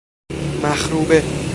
مخروبه 0.63 1.31